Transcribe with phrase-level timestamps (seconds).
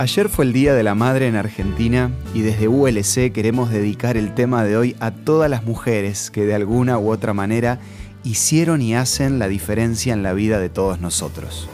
[0.00, 4.34] Ayer fue el Día de la Madre en Argentina y desde ULC queremos dedicar el
[4.34, 7.80] tema de hoy a todas las mujeres que de alguna u otra manera
[8.24, 11.68] hicieron y hacen la diferencia en la vida de todos nosotros.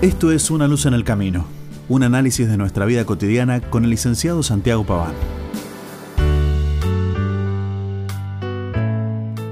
[0.00, 1.46] Esto es Una luz en el camino,
[1.88, 5.43] un análisis de nuestra vida cotidiana con el licenciado Santiago Paván.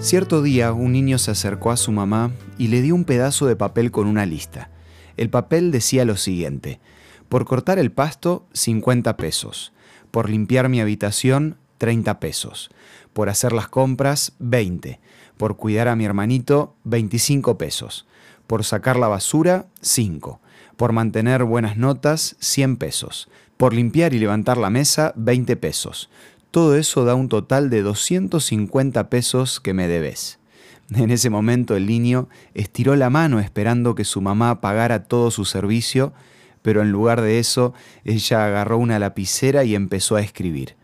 [0.03, 3.55] Cierto día un niño se acercó a su mamá y le dio un pedazo de
[3.55, 4.69] papel con una lista.
[5.17, 6.81] El papel decía lo siguiente,
[7.29, 9.73] por cortar el pasto, 50 pesos,
[10.11, 12.71] por limpiar mi habitación, 30 pesos,
[13.13, 14.99] por hacer las compras, 20,
[15.37, 18.05] por cuidar a mi hermanito, 25 pesos,
[18.49, 20.41] por sacar la basura, 5,
[20.77, 26.11] por mantener buenas notas, 100 pesos, por limpiar y levantar la mesa, 20 pesos,
[26.53, 30.39] todo eso da un total de 250 pesos que me debes.
[30.95, 35.47] En ese momento el niño estiró la mano esperando que su mamá pagara todo su
[35.47, 36.13] servicio,
[36.61, 37.73] pero en lugar de eso
[38.05, 40.77] ella agarró una lapicera y empezó a escribir.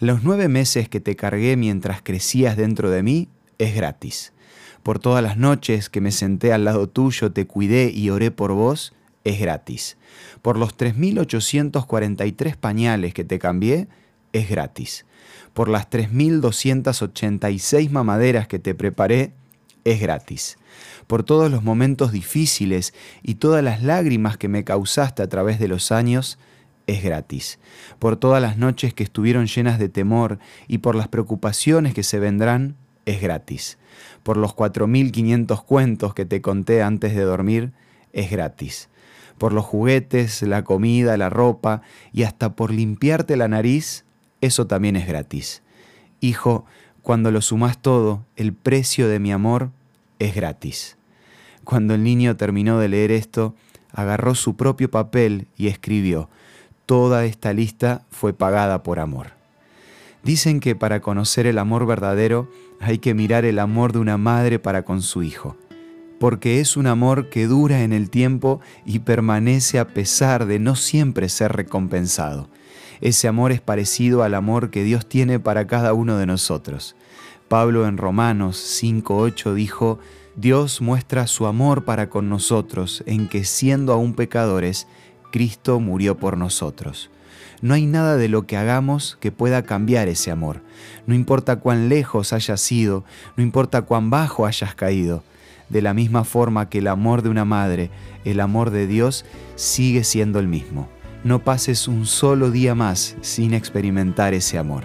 [0.00, 4.32] Los nueve meses que te cargué mientras crecías dentro de mí es gratis.
[4.82, 8.52] Por todas las noches que me senté al lado tuyo, te cuidé y oré por
[8.52, 9.98] vos, es gratis.
[10.40, 13.86] Por los 3.843 pañales que te cambié,
[14.34, 15.06] es gratis.
[15.54, 19.32] Por las 3.286 mamaderas que te preparé,
[19.84, 20.58] es gratis.
[21.06, 25.68] Por todos los momentos difíciles y todas las lágrimas que me causaste a través de
[25.68, 26.38] los años,
[26.86, 27.58] es gratis.
[27.98, 32.18] Por todas las noches que estuvieron llenas de temor y por las preocupaciones que se
[32.18, 33.78] vendrán, es gratis.
[34.22, 37.72] Por los 4.500 cuentos que te conté antes de dormir,
[38.12, 38.90] es gratis.
[39.38, 44.03] Por los juguetes, la comida, la ropa y hasta por limpiarte la nariz,
[44.44, 45.62] eso también es gratis.
[46.20, 46.64] Hijo,
[47.02, 49.70] cuando lo sumas todo, el precio de mi amor
[50.18, 50.96] es gratis.
[51.64, 53.54] Cuando el niño terminó de leer esto,
[53.92, 56.28] agarró su propio papel y escribió,
[56.86, 59.32] Toda esta lista fue pagada por amor.
[60.22, 62.50] Dicen que para conocer el amor verdadero
[62.80, 65.56] hay que mirar el amor de una madre para con su hijo,
[66.20, 70.76] porque es un amor que dura en el tiempo y permanece a pesar de no
[70.76, 72.48] siempre ser recompensado.
[73.00, 76.96] Ese amor es parecido al amor que Dios tiene para cada uno de nosotros.
[77.48, 79.98] Pablo en Romanos 5.8 dijo,
[80.36, 84.86] Dios muestra su amor para con nosotros en que siendo aún pecadores,
[85.30, 87.10] Cristo murió por nosotros.
[87.60, 90.62] No hay nada de lo que hagamos que pueda cambiar ese amor.
[91.06, 93.04] No importa cuán lejos hayas sido,
[93.36, 95.22] no importa cuán bajo hayas caído.
[95.68, 97.90] De la misma forma que el amor de una madre,
[98.24, 99.24] el amor de Dios
[99.56, 100.88] sigue siendo el mismo
[101.24, 104.84] no pases un solo día más sin experimentar ese amor.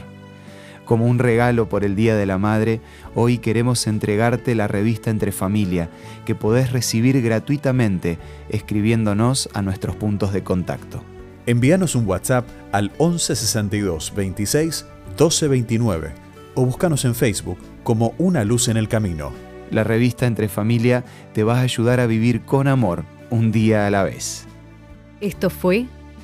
[0.85, 2.81] Como un regalo por el Día de la Madre,
[3.13, 5.89] hoy queremos entregarte la revista Entre Familia,
[6.25, 8.17] que podés recibir gratuitamente
[8.49, 11.03] escribiéndonos a nuestros puntos de contacto.
[11.45, 16.11] Envíanos un WhatsApp al 1162 26 1229
[16.55, 19.31] o búscanos en Facebook como Una Luz en el Camino.
[19.69, 23.91] La revista Entre Familia te va a ayudar a vivir con amor un día a
[23.91, 24.47] la vez.
[25.21, 25.85] Esto fue